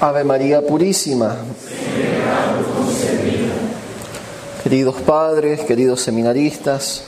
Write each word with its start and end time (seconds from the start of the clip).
Ave 0.00 0.24
María 0.24 0.62
Purísima. 0.62 1.36
Queridos 4.62 4.94
padres, 5.02 5.60
queridos 5.60 6.00
seminaristas, 6.00 7.02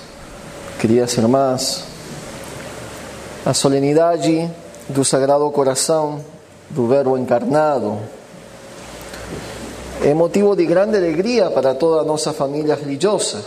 queridas 0.78 1.16
hermanas, 1.16 1.84
a 3.46 3.54
solenidade 3.54 4.46
do 4.90 5.06
Sagrado 5.06 5.50
Coração 5.52 6.22
do 6.68 6.86
Verbo 6.86 7.16
encarnado 7.16 7.98
é 10.04 10.12
motivo 10.12 10.54
de 10.54 10.66
grande 10.66 10.98
alegria 10.98 11.50
para 11.50 11.74
toda 11.74 12.02
a 12.02 12.04
nossa 12.04 12.34
religiosa. 12.34 13.42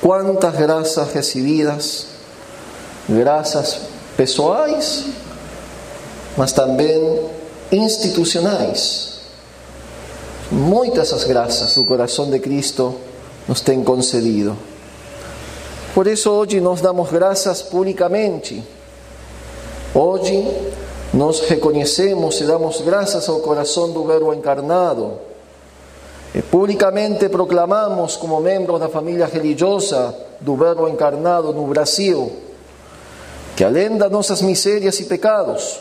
Quantas 0.00 0.54
graças 0.54 1.12
recebidas, 1.12 2.06
graças 3.08 3.80
pessoais, 4.16 5.06
mas 6.36 6.52
também 6.52 7.39
institucionais. 7.72 9.20
Muitas 10.50 11.12
as 11.12 11.24
graças 11.24 11.74
coração 11.86 12.28
de 12.30 12.38
Cristo 12.38 12.94
nos 13.46 13.60
tem 13.60 13.82
concedido. 13.84 14.56
Por 15.94 16.06
isso 16.06 16.30
hoje 16.30 16.60
nós 16.60 16.80
damos 16.80 17.10
graças 17.10 17.62
publicamente. 17.62 18.62
Hoje 19.94 20.44
nós 21.12 21.40
reconhecemos 21.40 22.40
e 22.40 22.44
damos 22.44 22.80
graças 22.80 23.28
ao 23.28 23.40
coração 23.40 23.90
do 23.92 24.04
Verbo 24.04 24.32
encarnado. 24.32 25.18
E 26.34 26.42
publicamente 26.42 27.28
proclamamos 27.28 28.16
como 28.16 28.40
membros 28.40 28.78
da 28.78 28.88
família 28.88 29.26
religiosa 29.26 30.14
do 30.40 30.56
Verbo 30.56 30.88
encarnado 30.88 31.52
no 31.52 31.66
Brasil 31.66 32.50
que 33.60 33.64
além 33.64 33.98
das 33.98 34.10
nossas 34.10 34.40
misérias 34.40 34.98
pecados, 35.02 35.78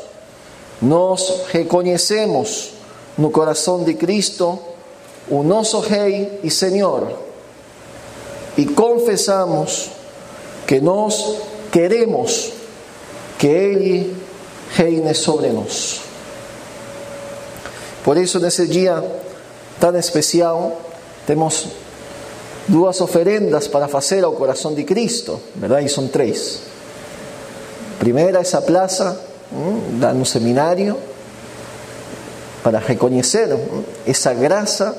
nós 0.82 1.44
reconhecemos 1.52 2.72
no 3.18 3.30
coração 3.30 3.84
de 3.84 3.94
Cristo 3.94 4.58
o 5.28 5.44
nosso 5.44 5.80
Rei 5.80 6.40
e 6.44 6.49
Senhor 6.49 7.12
e 8.58 8.66
confessamos 8.66 9.90
que 10.66 10.80
nós 10.80 11.38
queremos 11.71 12.52
que 13.38 13.48
Ele 13.48 14.16
reine 14.71 15.13
sobre 15.13 15.48
nós. 15.49 16.02
Por 18.04 18.18
isso, 18.18 18.40
nesse 18.40 18.68
dia 18.68 19.04
tão 19.80 19.96
especial, 19.98 20.80
temos 21.26 21.68
duas 22.68 23.02
oferendas 23.02 23.68
para 23.68 23.88
fazer 23.88 24.24
ao 24.24 24.34
coração 24.34 24.74
de 24.74 24.84
Cristo, 24.84 25.40
verdade? 25.55 25.86
E 25.86 25.90
são 25.90 26.08
três. 26.08 26.60
Primeira, 27.98 28.40
essa 28.40 28.62
plaza 28.62 29.29
dar 30.00 30.14
un 30.16 30.26
seminario 30.26 30.98
para 32.64 32.80
reconocer 32.80 33.50
esa 34.05 34.34
grasa 34.34 34.96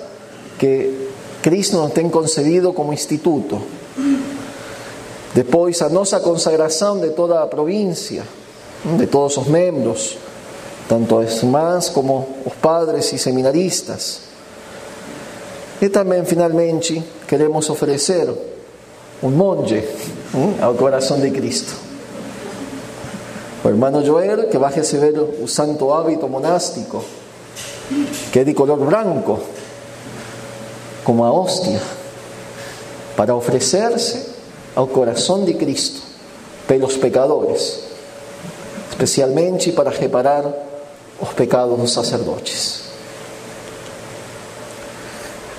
que 0.58 1.10
Cristo 1.42 1.76
nos 1.76 1.92
tem 1.92 2.08
concedido 2.10 2.72
como 2.72 2.92
instituto. 2.92 3.60
Depois, 5.34 5.80
a 5.82 5.88
nossa 5.88 6.20
consagração 6.20 6.98
de 6.98 7.10
toda 7.10 7.42
a 7.42 7.46
província, 7.46 8.24
de 8.84 9.06
todos 9.06 9.36
os 9.36 9.46
membros, 9.46 10.18
tanto 10.88 11.18
as 11.18 11.42
irmãs 11.42 11.88
como 11.88 12.42
os 12.44 12.52
padres 12.54 13.12
e 13.12 13.18
seminaristas. 13.18 14.22
E 15.80 15.88
também, 15.88 16.24
finalmente, 16.24 17.02
queremos 17.28 17.70
oferecer 17.70 18.28
um 19.22 19.30
monge 19.30 19.84
ao 20.60 20.74
coração 20.74 21.20
de 21.20 21.30
Cristo. 21.30 21.89
O 23.62 23.68
hermano 23.68 24.02
Joel 24.04 24.48
que 24.48 24.58
va 24.58 24.68
a 24.68 24.70
recibir 24.70 25.18
un 25.18 25.48
santo 25.48 25.94
hábito 25.94 26.28
monástico, 26.28 27.02
que 28.32 28.40
es 28.40 28.46
de 28.46 28.54
color 28.54 28.78
blanco, 28.78 29.38
como 31.04 31.26
a 31.26 31.32
hostia, 31.32 31.80
para 33.16 33.34
ofrecerse 33.34 34.26
al 34.76 34.88
corazón 34.88 35.44
de 35.44 35.56
Cristo 35.56 36.00
pelos 36.66 36.94
pecadores, 36.94 37.80
especialmente 38.90 39.72
para 39.72 39.90
reparar 39.90 40.44
los 41.20 41.34
pecados 41.34 41.76
de 41.76 41.82
los 41.82 41.92
sacerdotes. 41.92 42.84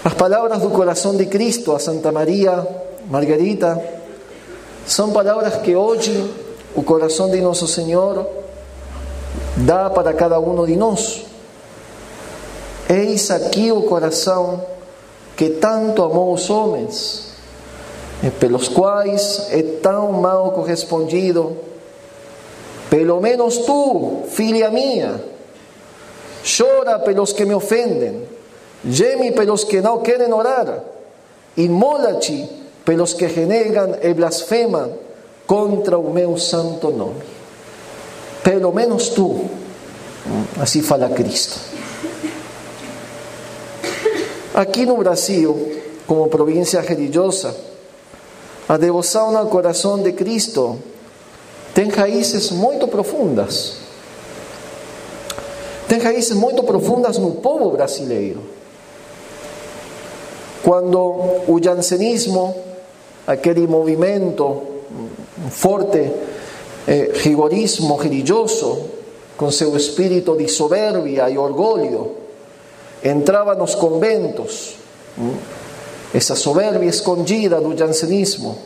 Las 0.03 0.15
palabras 0.15 0.59
del 0.61 0.71
corazón 0.71 1.17
de 1.17 1.29
Cristo 1.29 1.75
a 1.75 1.79
Santa 1.79 2.11
María 2.11 2.67
Margarita 3.11 3.79
son 4.87 5.13
palabras 5.13 5.57
que 5.57 5.75
hoy 5.75 5.99
o 6.75 6.83
coração 6.83 7.29
de 7.29 7.41
nosso 7.41 7.67
Senhor 7.67 8.25
dá 9.57 9.89
para 9.89 10.13
cada 10.13 10.39
um 10.39 10.65
de 10.65 10.75
nós. 10.75 11.25
Eis 12.89 13.31
aqui 13.31 13.71
o 13.71 13.83
coração 13.83 14.65
que 15.35 15.49
tanto 15.49 16.03
amou 16.03 16.33
os 16.33 16.49
homens, 16.49 17.31
e 18.23 18.29
pelos 18.29 18.67
quais 18.67 19.47
é 19.49 19.63
tão 19.81 20.11
mal 20.11 20.51
correspondido. 20.51 21.57
Pelo 22.89 23.19
menos 23.21 23.59
tu, 23.59 24.23
filha 24.27 24.69
minha, 24.69 25.19
chora 26.45 26.99
pelos 26.99 27.31
que 27.31 27.45
me 27.45 27.53
ofendem, 27.53 28.27
geme 28.85 29.31
pelos 29.31 29.63
que 29.63 29.81
não 29.81 29.99
querem 29.99 30.31
orar, 30.33 30.83
mola-te 31.57 32.49
pelos 32.83 33.13
que 33.13 33.25
renegam 33.25 33.95
e 34.01 34.13
blasfemam 34.13 34.91
contra 35.51 35.99
o 35.99 36.13
meu 36.13 36.37
santo 36.37 36.91
nome. 36.91 37.23
Pelo 38.41 38.71
menos 38.71 39.09
tu, 39.09 39.49
assim 40.57 40.81
fala 40.81 41.09
Cristo. 41.09 41.59
Aqui 44.53 44.85
no 44.85 44.95
Brasil, 44.95 45.81
como 46.07 46.29
província 46.29 46.79
religiosa, 46.79 47.53
a 48.69 48.77
devoção 48.77 49.35
ao 49.35 49.47
coração 49.47 50.01
de 50.01 50.13
Cristo 50.13 50.79
tem 51.73 51.89
raízes 51.89 52.49
muito 52.51 52.87
profundas. 52.87 53.75
Tem 55.85 55.99
raízes 55.99 56.31
muito 56.31 56.63
profundas 56.63 57.17
no 57.17 57.31
povo 57.31 57.71
brasileiro. 57.71 58.41
Quando 60.63 60.97
o 61.45 61.59
jansenismo, 61.61 62.55
aquele 63.27 63.67
movimento 63.67 64.70
forte 65.49 66.11
eh, 66.87 67.11
rigorismo 67.23 67.97
religioso, 67.97 69.01
con 69.37 69.51
seu 69.51 69.75
espírito 69.75 70.35
de 70.35 70.47
soberbia 70.47 71.29
e 71.29 71.37
orgulho, 71.37 72.11
entrava 73.01 73.55
nos 73.55 73.73
conventos, 73.73 74.75
essa 76.13 76.35
soberbia 76.35 76.89
escondida 76.89 77.59
do 77.59 77.75
jansenismo. 77.75 78.57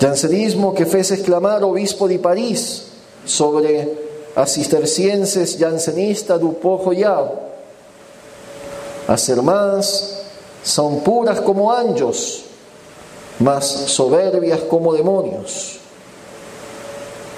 Jansenismo 0.00 0.74
que 0.74 0.84
fez 0.84 1.12
exclamar 1.12 1.62
obispo 1.62 2.08
de 2.08 2.18
Paris 2.18 2.86
sobre 3.24 3.88
as 4.34 4.50
cistercienses 4.50 5.52
jansenistas 5.52 6.40
do 6.40 6.48
Pojoyao. 6.50 7.42
As 9.06 9.28
irmãs 9.28 10.18
são 10.64 11.00
puras 11.00 11.38
como 11.40 11.70
anjos, 11.70 12.44
más 13.44 13.66
soberbias 13.66 14.60
como 14.60 14.94
demonios. 14.94 15.78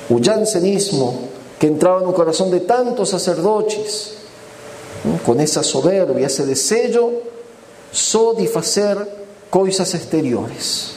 O 0.09 0.21
jansenismo 0.23 1.19
que 1.59 1.67
entraba 1.67 2.01
en 2.01 2.09
el 2.09 2.15
corazón 2.15 2.51
de 2.51 2.61
tantos 2.61 3.11
sacerdotes, 3.11 4.13
con 5.25 5.41
esa 5.41 5.63
soberbia, 5.63 6.27
ese 6.27 6.47
deseo 6.47 7.23
só 7.93 8.35
de 8.35 8.51
hacer 8.55 9.27
cosas 9.51 9.95
exteriores. 9.95 10.93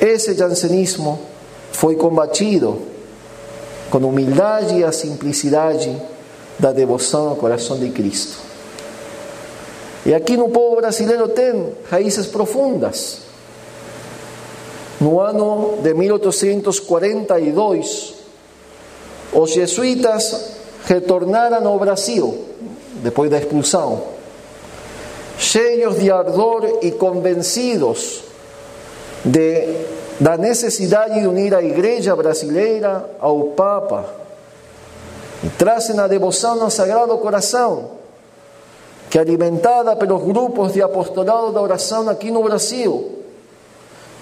Ese 0.00 0.36
jansenismo 0.36 1.18
fue 1.72 1.96
combatido 1.96 2.76
con 3.90 4.04
humildad 4.04 4.76
y 4.76 4.82
a 4.82 4.92
simplicidad 4.92 5.76
da 6.58 6.72
devoción 6.72 7.30
al 7.30 7.36
corazón 7.36 7.80
de 7.80 7.92
Cristo. 7.92 8.51
E 10.04 10.12
aqui 10.12 10.36
no 10.36 10.48
povo 10.48 10.74
brasileiro 10.76 11.28
tem 11.28 11.72
raízes 11.88 12.26
profundas. 12.26 13.20
No 15.00 15.20
ano 15.20 15.78
de 15.82 15.94
1842, 15.94 18.14
os 19.32 19.52
jesuítas 19.52 20.56
retornaram 20.86 21.66
ao 21.66 21.78
Brasil, 21.78 22.44
depois 23.02 23.30
da 23.30 23.38
expulsão, 23.38 24.02
cheios 25.38 25.98
de 25.98 26.10
ardor 26.10 26.80
e 26.82 26.90
convencidos 26.90 28.24
de, 29.24 29.68
da 30.18 30.36
necessidade 30.36 31.20
de 31.20 31.26
unir 31.26 31.54
a 31.54 31.62
igreja 31.62 32.14
brasileira 32.16 33.08
ao 33.20 33.44
Papa, 33.50 34.04
e 35.44 35.48
trazem 35.50 35.98
a 35.98 36.08
devoção 36.08 36.62
ao 36.62 36.70
Sagrado 36.70 37.16
Coração 37.18 38.01
que 39.12 39.18
alimentada 39.18 39.94
pelos 39.94 40.22
grupos 40.22 40.72
de 40.72 40.80
apostolado 40.80 41.52
da 41.52 41.60
oração 41.60 42.08
aqui 42.08 42.30
no 42.30 42.42
Brasil, 42.42 43.18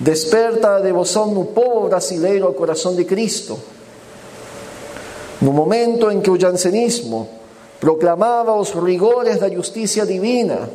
desperta 0.01 0.75
a 0.75 0.81
devoção 0.81 1.29
no 1.29 1.45
povo 1.45 1.89
brasileiro 1.89 2.45
ao 2.45 2.53
coração 2.53 2.97
de 2.97 3.05
Cristo. 3.05 3.57
No 5.41 5.53
momento 5.53 6.11
em 6.11 6.21
que 6.21 6.29
o 6.29 6.37
jansenismo 6.37 7.29
proclamava 7.79 8.57
os 8.57 8.71
rigores 8.71 9.39
da 9.39 9.49
justiça 9.49 10.05
divina, 10.05 10.69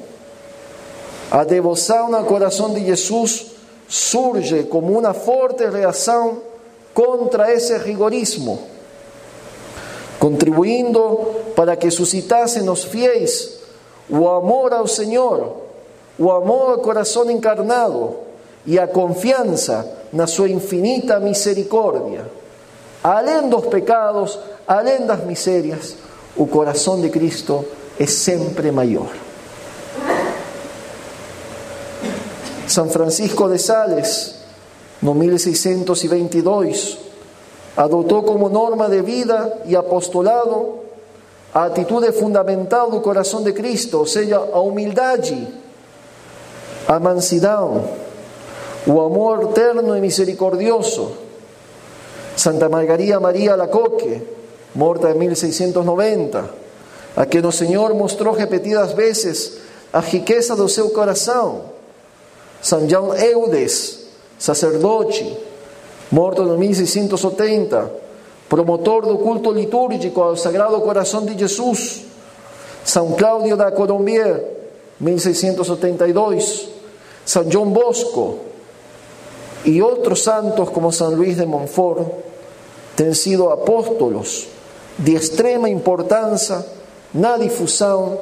a 1.30 1.44
devoção 1.44 2.10
no 2.10 2.24
coração 2.24 2.74
de 2.74 2.86
Jesus 2.86 3.48
surge 3.86 4.64
como 4.64 4.98
uma 4.98 5.14
forte 5.14 5.66
reação 5.66 6.38
contra 6.94 7.54
esse 7.54 7.78
rigorismo, 7.80 8.62
contribuindo 10.18 11.36
para 11.54 11.76
que 11.76 11.92
suscitasse 11.92 12.62
nos 12.62 12.86
fiéis 12.86 13.55
o 14.10 14.30
amor 14.30 14.74
ao 14.74 14.88
Senhor, 14.88 15.58
o 16.18 16.32
amor 16.32 16.72
ao 16.72 16.78
coração 16.80 17.30
encarnado 17.30 18.16
e 18.66 18.80
a 18.80 18.88
confiança 18.88 19.88
na 20.12 20.28
sua 20.28 20.50
infinita 20.50 21.20
misericórdia. 21.20 22.26
Além 23.04 23.50
dos 23.50 23.66
pecados, 23.68 24.40
além 24.68 25.06
das 25.06 25.24
misérias, 25.24 25.96
o 26.36 26.48
coração 26.48 27.00
de 27.00 27.10
Cristo 27.10 27.66
é 28.00 28.06
sempre 28.06 28.72
maior. 28.72 29.10
São 32.68 32.90
Francisco 32.90 33.48
de 33.48 33.60
Sales, 33.60 34.36
no 35.02 35.14
1622, 35.14 36.98
adotou 37.78 38.24
como 38.24 38.50
norma 38.50 38.90
de 38.90 39.02
vida 39.02 39.62
e 39.66 39.76
apostolado 39.76 40.85
a 41.56 41.68
atitude 41.68 42.12
fundamental 42.12 42.92
do 42.92 43.00
coração 43.00 43.42
de 43.42 43.54
Cristo, 43.54 44.00
ou 44.00 44.06
seja, 44.06 44.36
a 44.36 44.60
humildade, 44.60 45.48
a 46.86 47.00
mansidão, 47.00 47.92
o 48.86 49.00
amor 49.00 49.54
terno 49.54 49.96
e 49.96 50.02
misericordioso. 50.02 51.14
Santa 52.36 52.68
Margarida 52.68 53.22
María 53.22 53.56
Lacoque, 53.56 54.22
morta 54.76 55.12
en 55.12 55.18
1690, 55.18 56.44
a 57.16 57.26
quem 57.26 57.46
o 57.46 57.52
Senhor 57.54 57.94
mostrou 57.94 58.34
repetidas 58.34 58.92
vezes 58.92 59.60
a 59.94 60.02
riqueza 60.02 60.58
do 60.58 60.68
seu 60.68 60.90
coração. 60.90 61.72
São 62.62 62.90
João 62.90 63.16
Eudes, 63.16 64.00
sacerdote, 64.38 65.38
morto 66.12 66.42
em 66.42 66.58
1680, 66.58 68.05
promotor 68.50 69.06
do 69.06 69.18
culto 69.18 69.52
litúrgico 69.52 70.22
ao 70.22 70.36
Sagrado 70.36 70.80
Coração 70.82 71.26
de 71.26 71.38
Jesus. 71.38 72.04
São 72.84 73.14
Cláudio 73.14 73.58
da 73.58 73.72
Colombier, 73.72 74.44
1682. 75.00 76.70
São 77.26 77.50
João 77.50 77.72
Bosco, 77.72 78.40
y 79.66 79.82
otros 79.82 80.24
santos 80.24 80.70
como 80.70 80.92
San 80.92 81.16
Luis 81.16 81.38
de 81.38 81.46
Montfort 81.46 82.08
han 83.00 83.16
sido 83.16 83.52
apóstolos 83.52 84.48
de 84.98 85.16
extrema 85.16 85.68
importância 85.68 86.64
na 87.14 87.38
difusão 87.38 88.20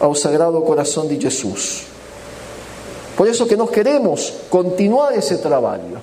ao 0.00 0.14
Sagrado 0.14 0.60
Coração 0.62 1.06
de 1.06 1.20
Jesus. 1.20 1.86
Por 3.16 3.28
isso 3.28 3.46
que 3.46 3.56
nós 3.56 3.70
queremos 3.70 4.32
continuar 4.50 5.16
esse 5.16 5.38
trabalho. 5.38 6.02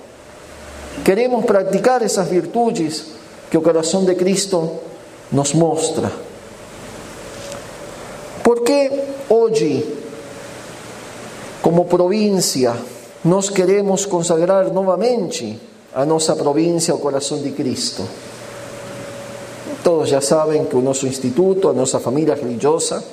Queremos 1.04 1.44
praticar 1.44 2.02
essas 2.02 2.28
virtudes 2.30 3.08
que 3.52 3.58
o 3.58 3.62
coração 3.62 4.06
de 4.06 4.16
Cristo 4.16 4.80
nos 5.30 5.54
mostra. 5.54 6.10
Porque 8.42 8.90
hoje, 9.30 9.86
como 11.62 11.84
província, 11.84 12.74
nós 13.26 13.50
queremos 13.50 14.06
consagrar 14.06 14.72
novamente 14.72 15.60
a 15.94 16.06
nossa 16.06 16.34
província 16.34 16.94
ao 16.94 17.00
coração 17.00 17.42
de 17.42 17.52
Cristo. 17.52 18.08
Todos 19.84 20.08
já 20.08 20.22
sabem 20.22 20.64
que 20.64 20.78
o 20.78 20.82
nosso 20.82 21.06
instituto, 21.06 21.68
a 21.68 21.74
nossa 21.74 22.00
família 22.00 22.36
religiosa, 22.36 23.04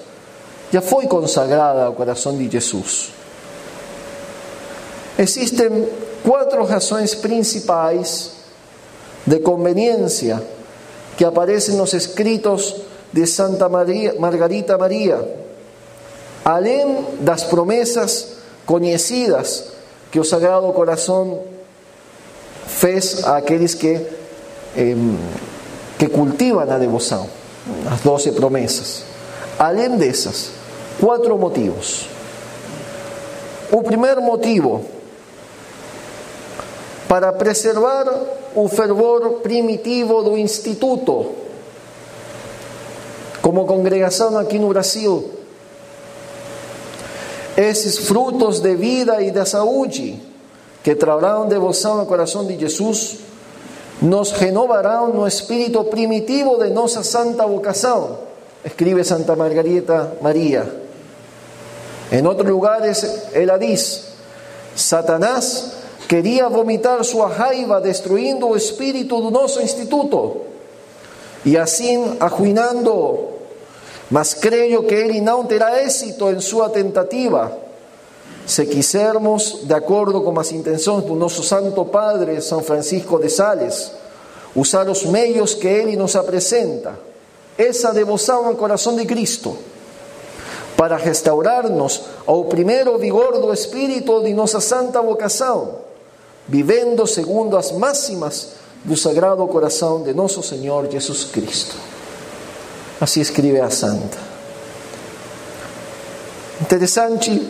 já 0.73 0.81
foi 0.81 1.09
consagrada 1.09 1.87
ao 1.87 1.95
coração 1.95 2.37
de 2.39 2.49
Jesus. 2.49 3.11
Existem 5.19 5.89
quatro 6.23 6.63
razões 6.65 7.13
principais 7.17 8.38
de 9.29 9.41
conveniência 9.41 10.43
que 11.17 11.25
aparecem 11.25 11.77
nos 11.77 11.93
escritos 11.93 12.75
de 13.13 13.27
Santa 13.27 13.69
Maria, 13.69 14.15
Margarita 14.19 14.79
Maria, 14.79 15.21
além 16.45 17.05
das 17.21 17.45
promessas 17.45 18.39
conhecidas 18.65 19.73
que 20.11 20.19
o 20.19 20.25
Sagrado 20.25 20.73
Corazón 20.73 21.41
fez 22.67 23.23
a 23.25 23.37
aqueles 23.37 23.75
que, 23.75 24.01
eh, 24.77 24.97
que 25.99 26.09
cultivan 26.09 26.73
a 26.73 26.79
devoção, 26.79 27.29
as 27.93 28.01
doze 28.01 28.33
promessas. 28.33 29.03
Além 29.59 29.99
dessas, 29.99 30.53
quatro 31.01 31.37
motivos. 31.37 32.09
O 33.71 33.83
primeiro 33.83 34.23
motivo, 34.23 34.85
para 37.09 37.33
preservar 37.33 38.05
o 38.55 38.69
fervor 38.69 39.41
primitivo 39.41 40.23
do 40.23 40.37
Instituto, 40.37 41.33
como 43.41 43.65
congregação 43.65 44.37
aqui 44.37 44.59
no 44.59 44.69
Brasil, 44.69 45.31
esses 47.57 47.99
frutos 47.99 48.61
de 48.61 48.77
vida 48.77 49.23
e 49.23 49.31
de 49.31 49.45
saúde 49.47 50.23
que 50.85 50.95
trarão 50.95 51.49
devoção 51.49 51.99
ao 51.99 52.07
coração 52.07 52.47
de 52.47 52.59
Jesus, 52.59 53.19
nos 54.01 54.31
renovarão 54.31 55.09
no 55.09 55.27
espírito 55.27 55.83
primitivo 55.85 56.57
de 56.59 56.71
nossa 56.71 57.03
santa 57.03 57.47
vocação, 57.47 58.19
escreve 58.65 59.03
Santa 59.03 59.35
Margarita 59.35 60.13
Maria. 60.21 60.89
Em 62.13 62.25
outros 62.27 62.49
lugares, 62.49 63.05
ela 63.33 63.59
diz: 63.59 64.05
Satanás 64.77 65.73
queria 66.09 66.49
vomitar 66.49 67.05
sua 67.05 67.29
raiva, 67.29 67.81
destruindo 67.81 68.49
o 68.49 68.57
espírito 68.57 69.21
do 69.21 69.31
nosso 69.31 69.61
instituto, 69.61 70.41
e 71.45 71.57
assim 71.57 72.17
arruinando 72.19 73.39
mas 74.11 74.33
creio 74.33 74.83
que 74.85 74.95
ele 74.95 75.21
não 75.21 75.45
terá 75.45 75.83
êxito 75.83 76.31
em 76.31 76.41
sua 76.41 76.71
tentativa. 76.71 77.53
Se 78.47 78.65
quisermos, 78.65 79.61
de 79.65 79.75
acordo 79.75 80.23
com 80.23 80.39
as 80.41 80.51
intenções 80.53 81.05
do 81.05 81.15
nosso 81.15 81.43
Santo 81.43 81.85
Padre 81.85 82.41
São 82.41 82.63
Francisco 82.63 83.19
de 83.19 83.29
Sales, 83.29 83.93
usar 84.57 84.89
os 84.89 85.05
meios 85.05 85.55
que 85.55 85.67
ele 85.67 85.97
nos 85.97 86.17
apresenta, 86.17 86.99
essa 87.59 87.93
devoção 87.93 88.47
ao 88.47 88.55
coração 88.55 88.97
de 88.97 89.05
Cristo, 89.05 89.57
para 90.75 90.97
restaurar-nos 90.97 92.03
ao 92.25 92.45
primeiro 92.45 92.97
vigor 92.97 93.39
do 93.39 93.53
Espírito 93.53 94.23
de 94.23 94.33
nossa 94.33 94.61
santa 94.61 95.03
vocação, 95.03 95.88
vivendo 96.49 97.07
segundo 97.07 97.57
as 97.57 97.73
máximas 97.73 98.55
do 98.85 98.97
Sagrado 98.97 99.47
Coração 99.49 100.03
de 100.03 100.15
nosso 100.15 100.43
Senhor 100.43 100.91
Jesus 100.91 101.25
Cristo. 101.25 101.77
Así 103.01 103.21
escribe 103.21 103.61
a 103.61 103.71
Santa. 103.71 104.19
Interessante, 106.61 107.41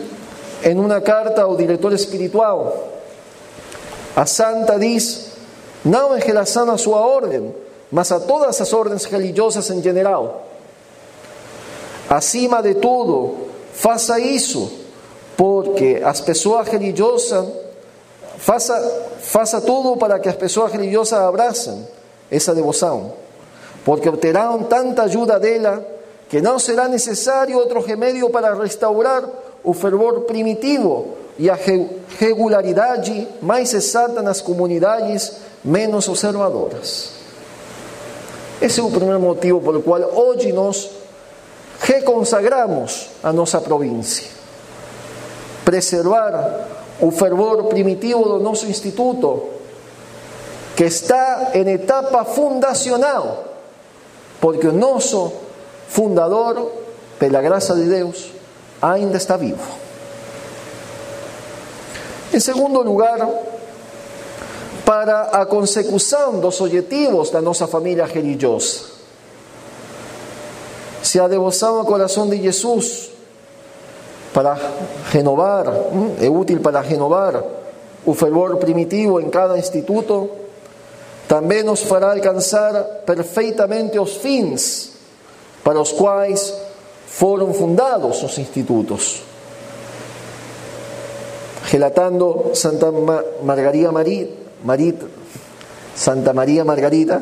en 0.63 0.79
una 0.79 1.01
carta 1.01 1.41
ao 1.41 1.55
diretor 1.55 1.93
espiritual, 1.93 2.89
a 4.15 4.25
Santa 4.25 4.77
diz, 4.77 5.31
não 5.83 6.15
em 6.15 6.19
relação 6.19 6.69
à 6.69 6.77
sua 6.77 6.99
ordem, 6.99 7.53
mas 7.91 8.11
a 8.11 8.19
todas 8.19 8.59
as 8.61 8.73
ordens 8.73 9.05
religiosas 9.05 9.69
em 9.71 9.81
geral. 9.81 10.45
Acima 12.09 12.61
de 12.61 12.75
tudo, 12.75 13.49
faça 13.73 14.19
isso, 14.19 14.71
porque 15.37 16.01
as 16.03 16.21
pessoas 16.21 16.67
religiosas, 16.67 17.45
faça, 18.39 18.75
faça 19.21 19.61
tudo 19.61 19.95
para 19.97 20.19
que 20.19 20.29
as 20.29 20.35
pessoas 20.35 20.71
religiosas 20.71 21.19
abracem 21.19 21.87
essa 22.31 22.55
devoção 22.55 23.13
porque 23.85 24.09
obterán 24.09 24.65
tanta 24.69 25.03
ayuda 25.03 25.39
de 25.39 25.55
ella 25.55 25.81
que 26.29 26.41
no 26.41 26.59
será 26.59 26.87
necesario 26.87 27.57
otro 27.57 27.81
remedio 27.81 28.29
para 28.29 28.53
restaurar 28.53 29.23
o 29.63 29.73
fervor 29.73 30.25
primitivo 30.25 31.17
y 31.39 31.49
a 31.49 31.57
regularidad 32.19 33.03
más 33.41 33.73
exata 33.73 34.21
nas 34.21 34.41
comunidades 34.41 35.37
menos 35.63 36.07
observadoras. 36.07 37.17
Ese 38.61 38.81
es 38.81 38.87
el 38.87 38.93
primer 38.93 39.17
motivo 39.17 39.61
por 39.61 39.75
el 39.75 39.81
cual 39.81 40.05
hoy 40.13 40.51
nos 40.51 40.91
reconsagramos 41.87 43.07
a 43.23 43.31
nuestra 43.31 43.61
provincia. 43.61 44.27
Preservar 45.63 46.67
o 47.01 47.11
fervor 47.11 47.65
primitivo 47.65 48.37
de 48.37 48.43
nuestro 48.43 48.69
instituto, 48.69 49.43
que 50.75 50.85
está 50.85 51.51
en 51.53 51.67
etapa 51.67 52.25
fundacional 52.25 53.49
porque 54.39 54.67
o 54.67 54.73
nosso 54.73 55.31
fundador, 55.87 56.71
pela 57.19 57.41
graça 57.41 57.75
de 57.75 57.83
Deus, 57.83 58.31
ainda 58.81 59.17
está 59.17 59.35
vivo. 59.35 59.61
Em 62.33 62.39
segundo 62.39 62.81
lugar, 62.81 63.27
para 64.85 65.21
a 65.41 65.45
consecução 65.45 66.39
dos 66.39 66.61
objetivos 66.61 67.29
da 67.29 67.41
nossa 67.41 67.67
família 67.67 68.05
religiosa. 68.05 68.99
Se 71.03 71.19
a 71.19 71.27
devoção 71.27 71.79
ao 71.79 71.85
coração 71.85 72.29
de 72.29 72.41
Jesus 72.41 73.11
para 74.39 74.55
renovar, 75.11 75.67
é 76.21 76.29
útil 76.29 76.61
para 76.61 76.79
renovar 76.79 77.43
o 78.05 78.13
fervor 78.13 78.55
primitivo 78.55 79.19
em 79.19 79.29
cada 79.29 79.57
instituto, 79.57 80.29
também 81.27 81.61
nos 81.61 81.81
fará 81.81 82.13
alcançar 82.13 82.71
perfeitamente 83.05 83.99
os 83.99 84.15
fins 84.15 84.93
para 85.61 85.77
os 85.77 85.91
quais 85.91 86.53
foram 87.05 87.53
fundados 87.53 88.23
os 88.23 88.37
institutos. 88.37 89.23
Relatando 91.65 92.51
Santa 92.53 92.93
Margarita 93.43 93.91
Marit, 93.91 95.03
Santa 95.93 96.31
María 96.31 96.63
Margarita, 96.63 97.21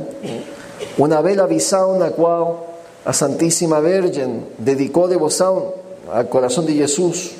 una 1.00 1.22
bella 1.22 1.48
visión 1.48 1.98
la 1.98 2.12
cual 2.12 2.58
a 3.06 3.12
Santísima 3.12 3.80
Virgen 3.80 4.50
dedicó 4.60 5.08
devoción 5.08 5.87
al 6.14 6.30
corazón 6.30 6.66
de 6.66 6.74
Jesús, 6.74 7.32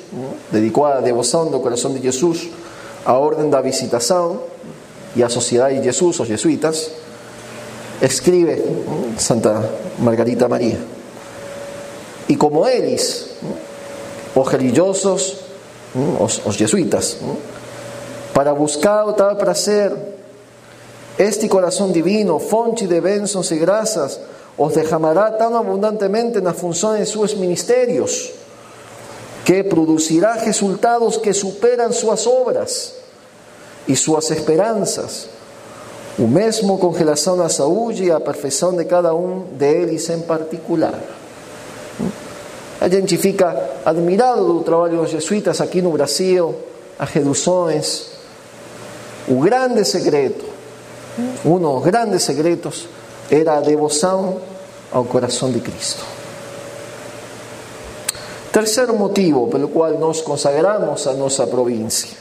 dedicó 0.50 0.86
a 0.86 1.00
devoción 1.00 1.50
del 1.50 1.60
corazón 1.60 1.94
de 1.94 2.00
Jesús 2.00 2.48
a 3.04 3.14
orden 3.14 3.50
da 3.50 3.60
visitación 3.60 4.40
y 5.16 5.22
a 5.22 5.28
Sociedad 5.28 5.68
de 5.68 5.82
Jesús, 5.82 6.18
los 6.18 6.28
jesuitas, 6.28 6.90
escribe 8.00 8.62
Santa 9.16 9.62
Margarita 10.02 10.48
María. 10.48 10.78
Y 12.28 12.36
como 12.36 12.66
ellos, 12.66 13.30
los 14.34 14.52
religiosos, 14.52 15.40
los 16.44 16.56
jesuitas, 16.56 17.16
para 18.38 18.52
buscar 18.52 19.04
o 19.04 19.14
tal 19.14 19.36
prazer. 19.36 19.90
Este 21.18 21.48
coração 21.48 21.90
divino, 21.90 22.38
fonte 22.38 22.86
de 22.86 23.00
bênçãos 23.00 23.50
e 23.50 23.58
graças, 23.58 24.20
os 24.56 24.74
derramará 24.74 25.32
tão 25.32 25.56
abundantemente 25.56 26.40
nas 26.40 26.56
funções 26.56 27.00
de 27.00 27.10
seus 27.10 27.34
ministérios, 27.34 28.30
que 29.48 29.64
produzirá 29.64 30.34
resultados 30.34 31.16
que 31.16 31.32
superam 31.32 31.90
suas 31.90 32.26
obras 32.26 32.92
e 33.88 33.96
suas 33.96 34.30
esperanças. 34.30 35.26
O 36.18 36.28
mesmo 36.28 36.76
com 36.76 36.90
relação 36.90 37.40
à 37.40 37.48
saúde 37.48 38.04
e 38.04 38.10
à 38.10 38.20
perfeição 38.20 38.76
de 38.76 38.84
cada 38.84 39.14
um 39.14 39.44
deles 39.52 40.10
em 40.10 40.20
particular. 40.20 41.00
A 42.78 42.88
gente 42.90 43.16
fica 43.16 43.70
admirado 43.86 44.44
do 44.44 44.60
trabalho 44.60 44.98
dos 44.98 45.12
jesuítas 45.12 45.62
aqui 45.62 45.80
no 45.80 45.92
Brasil, 45.92 46.54
as 46.98 47.08
reduções, 47.08 48.10
o 49.26 49.40
grande 49.40 49.82
secreto, 49.86 50.44
uno 51.42 51.76
dos 51.76 51.84
grandes 51.84 52.22
secretos, 52.22 52.86
era 53.30 53.56
a 53.56 53.60
devoção 53.62 54.42
ao 54.92 55.06
coração 55.06 55.50
de 55.50 55.60
Cristo. 55.60 56.17
Terceiro 58.58 58.92
motivo 58.92 59.46
pelo 59.46 59.68
qual 59.68 59.92
nós 60.00 60.20
consagramos 60.20 61.06
a 61.06 61.12
nossa 61.12 61.46
província. 61.46 62.18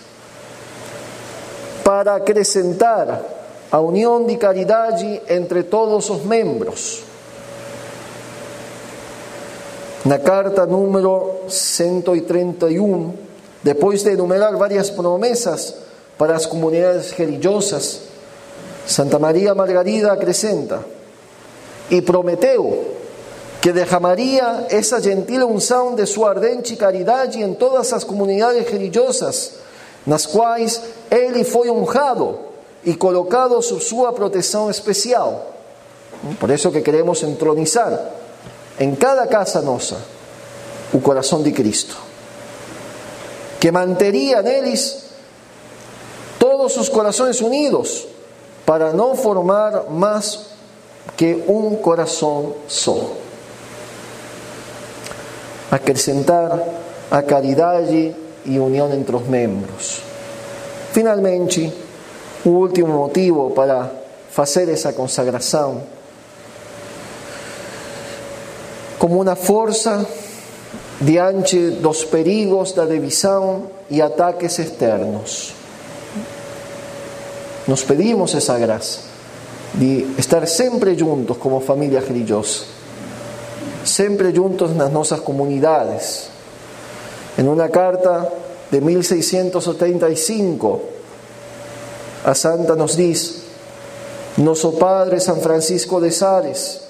Para 1.83 2.13
acrescentar 2.13 3.23
a 3.71 3.79
união 3.79 4.23
de 4.23 4.37
caridade 4.37 5.19
entre 5.27 5.63
todos 5.63 6.07
os 6.11 6.23
membros. 6.23 7.01
Na 10.05 10.19
carta 10.19 10.67
número 10.67 11.49
131, 11.49 13.13
depois 13.63 14.03
de 14.03 14.11
enumerar 14.11 14.55
várias 14.57 14.91
promessas 14.91 15.73
para 16.19 16.33
las 16.33 16.45
comunidades 16.45 17.17
religiosas, 17.17 18.01
Santa 18.85 19.17
María 19.17 19.55
Margarida 19.55 20.13
acrescenta, 20.13 20.85
y 21.89 22.01
prometeu 22.01 22.96
que 23.67 23.73
derramaría 23.73 24.67
esa 24.69 25.01
gentil 25.01 25.43
unção 25.43 25.93
de 25.93 26.07
su 26.07 26.25
ardente 26.25 26.77
caridade 26.77 27.43
en 27.43 27.53
todas 27.59 27.91
as 27.91 28.05
comunidades 28.05 28.63
religiosas, 28.71 29.59
nas 30.05 30.25
quais 30.25 30.79
ele 31.11 31.43
foi 31.43 31.69
honrado 31.69 32.39
e 32.85 32.95
colocado 32.95 33.61
sob 33.61 33.83
sua 33.83 34.13
proteção 34.13 34.71
especial. 34.71 35.51
Por 36.39 36.49
eso 36.49 36.71
que 36.71 36.79
queremos 36.79 37.21
entronizar 37.23 37.91
en 38.79 38.95
cada 38.95 39.27
casa 39.27 39.61
nossa 39.61 39.99
o 40.93 41.01
coração 41.01 41.43
de 41.43 41.51
Cristo, 41.51 41.97
que 43.59 43.69
manteria 43.69 44.41
neles 44.41 45.11
todos 46.39 46.71
sus 46.71 46.87
corazones 46.87 47.41
unidos 47.41 48.07
para 48.63 48.93
no 48.93 49.13
formar 49.15 49.89
más 49.89 50.55
que 51.17 51.43
un 51.49 51.75
corazón 51.83 52.53
solo. 52.67 53.26
Acrescentar 55.71 56.63
a 57.11 57.21
caridad 57.23 57.83
y 57.89 58.57
unión 58.57 58.91
entre 58.93 59.13
los 59.13 59.27
miembros. 59.27 60.01
Finalmente, 60.93 61.71
último 62.45 62.97
motivo 62.97 63.53
para 63.53 63.91
hacer 64.35 64.69
esa 64.69 64.93
consagración 64.93 65.81
como 68.97 69.19
una 69.19 69.35
fuerza 69.35 70.05
diante 70.99 71.71
dos 71.71 72.05
perigos 72.05 72.73
da 72.73 72.85
divisão 72.85 73.69
e 73.89 74.01
ataques 74.01 74.59
externos. 74.59 75.53
Nos 77.67 77.83
pedimos 77.83 78.33
esa 78.33 78.57
gracia 78.57 79.01
de 79.73 80.07
estar 80.17 80.47
siempre 80.47 80.95
juntos 80.97 81.37
como 81.37 81.61
familia 81.61 81.99
religiosa, 82.01 82.65
siempre 83.87 84.35
juntos 84.35 84.71
en 84.71 84.93
nuestras 84.93 85.21
comunidades. 85.21 86.29
En 87.37 87.47
una 87.47 87.69
carta 87.69 88.29
de 88.69 88.81
1675, 88.81 90.81
a 92.25 92.35
Santa 92.35 92.75
nos 92.75 92.97
dice, 92.97 93.47
Nuestro 94.37 94.73
Padre 94.73 95.19
San 95.19 95.41
Francisco 95.41 95.99
de 95.99 96.11
Sales, 96.11 96.81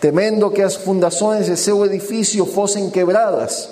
temendo 0.00 0.50
que 0.50 0.62
las 0.62 0.78
fundaciones 0.78 1.48
de 1.48 1.58
su 1.58 1.84
edificio 1.84 2.46
fuesen 2.46 2.90
quebradas, 2.90 3.68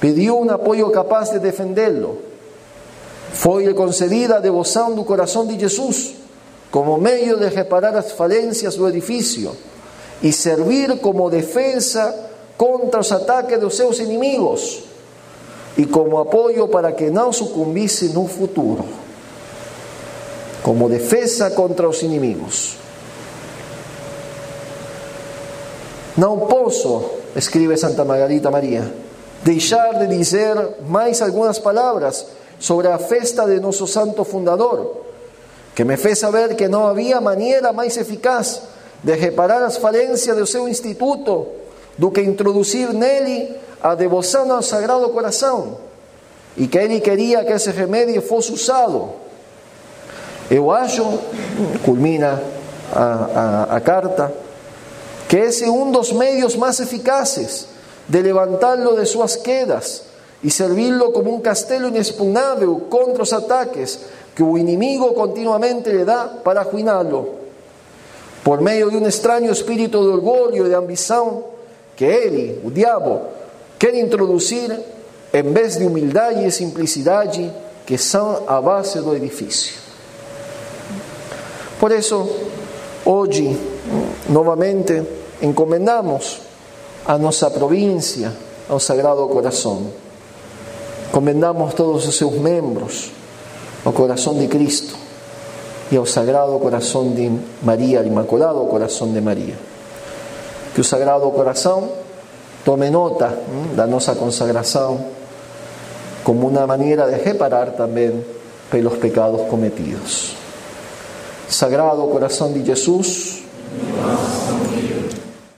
pidió 0.00 0.34
un 0.34 0.50
apoyo 0.50 0.92
capaz 0.92 1.32
de 1.32 1.38
defenderlo 1.38 2.28
foi 3.32 3.72
concedida 3.74 4.36
a 4.36 4.40
devoção 4.40 4.94
do 4.94 5.04
de 5.46 5.60
Jesus 5.60 6.14
como 6.70 6.98
meio 6.98 7.36
de 7.36 7.48
reparar 7.48 7.96
as 7.96 8.12
falências 8.12 8.74
do 8.74 8.88
edifício 8.88 9.52
e 10.22 10.32
servir 10.32 11.00
como 11.00 11.30
defesa 11.30 12.14
contra 12.56 13.00
os 13.00 13.12
ataques 13.12 13.60
dos 13.60 13.76
seus 13.76 13.98
inimigos 14.00 14.82
e 15.76 15.86
como 15.86 16.18
apoio 16.18 16.66
para 16.68 16.92
que 16.92 17.08
não 17.10 17.32
sucumbisse 17.32 18.08
no 18.08 18.26
futuro. 18.26 18.84
Como 20.62 20.88
defesa 20.88 21.50
contra 21.52 21.88
os 21.88 22.02
inimigos. 22.02 22.76
Não 26.16 26.40
posso, 26.40 27.04
escreve 27.36 27.76
Santa 27.76 28.04
Margarita 28.04 28.50
Maria, 28.50 28.92
deixar 29.44 30.00
de 30.00 30.08
dizer 30.08 30.56
mais 30.88 31.22
algumas 31.22 31.60
palavras 31.60 32.26
sobre 32.58 32.88
la 32.88 32.98
festa 32.98 33.46
de 33.46 33.60
nuestro 33.60 33.86
santo 33.86 34.24
fundador, 34.24 35.04
que 35.76 35.84
me 35.84 35.96
fez 35.96 36.18
saber 36.18 36.56
que 36.56 36.68
no 36.68 36.88
había 36.88 37.20
manera 37.20 37.72
más 37.72 37.96
eficaz 37.96 38.62
de 39.02 39.16
reparar 39.16 39.62
las 39.62 39.78
falencias 39.78 40.36
de 40.36 40.46
su 40.46 40.66
instituto 40.68 41.58
do 41.98 42.12
que 42.12 42.22
introducir 42.22 42.94
nele 42.94 43.58
a 43.82 43.94
devoción 43.94 44.50
al 44.50 44.62
Sagrado 44.62 45.10
Corazón 45.12 45.76
y 46.56 46.68
que 46.68 46.82
él 46.84 47.02
quería 47.02 47.44
que 47.44 47.54
ese 47.54 47.72
remedio 47.72 48.22
fuese 48.22 48.52
usado. 48.52 49.28
Eu 50.50 50.72
acho, 50.72 51.04
culmina 51.84 52.40
a, 52.94 53.78
carta, 53.84 54.32
que 55.28 55.44
ese 55.44 55.64
es 55.64 55.70
uno 55.70 55.92
de 55.92 55.98
los 55.98 56.14
medios 56.14 56.56
más 56.56 56.80
eficaces 56.80 57.68
de 58.08 58.22
levantarlo 58.22 58.94
de 58.94 59.04
sus 59.04 59.36
quedas 59.36 60.04
y 60.42 60.50
servirlo 60.50 61.12
como 61.12 61.30
un 61.30 61.42
castelo 61.42 61.88
inexpugnable 61.88 62.66
contra 62.88 63.18
los 63.18 63.32
ataques 63.32 64.00
que 64.34 64.42
el 64.42 64.56
enemigo 64.56 65.14
continuamente 65.14 65.92
le 65.92 66.04
da 66.04 66.40
para. 66.42 66.66
Por 68.42 68.60
medio 68.60 68.88
de 68.88 68.96
un 68.96 69.06
extraño 69.06 69.52
espíritu 69.52 70.04
de 70.04 70.12
orgullo 70.12 70.66
y 70.66 70.68
de 70.68 70.74
ambición 70.74 71.42
que 71.96 72.24
él, 72.24 72.60
el 72.64 72.74
diablo, 72.74 73.20
quiere 73.78 73.98
introducir 73.98 74.72
en 75.32 75.54
vez 75.54 75.78
de 75.78 75.86
humildad 75.86 76.30
y 76.40 76.50
simplicidad 76.50 77.30
que 77.84 77.98
son 77.98 78.38
a 78.46 78.60
base 78.60 79.00
del 79.00 79.16
edificio. 79.16 79.76
Por 81.80 81.92
eso, 81.92 82.28
hoy, 83.04 83.56
nuevamente, 84.28 85.02
encomendamos 85.40 86.40
a 87.06 87.18
nuestra 87.18 87.50
provincia 87.50 88.32
al 88.68 88.80
Sagrado 88.80 89.28
Corazón 89.28 90.08
Comendamos 91.10 91.74
todos 91.74 92.06
os 92.06 92.16
seus 92.16 92.34
membros 92.34 93.10
ao 93.84 93.92
coração 93.92 94.34
de 94.34 94.46
Cristo, 94.46 94.94
e 95.90 95.96
ao 95.96 96.06
Sagrado 96.06 96.58
Coração 96.58 97.10
de 97.12 97.30
Maria, 97.62 98.02
Imaculado 98.02 98.60
Coração 98.66 99.12
de 99.12 99.20
Maria. 99.20 99.54
Que 100.74 100.80
o 100.80 100.84
Sagrado 100.84 101.30
Coração 101.30 101.88
tome 102.64 102.90
nota 102.90 103.36
da 103.74 103.86
nossa 103.86 104.14
consagração 104.14 105.04
como 106.22 106.48
uma 106.48 106.66
maneira 106.66 107.06
de 107.10 107.22
reparar 107.22 107.72
também 107.72 108.24
pelos 108.70 108.98
pecados 108.98 109.48
cometidos. 109.48 110.36
Sagrado 111.48 112.02
Coração 112.08 112.52
de 112.52 112.64
Jesus, 112.64 113.42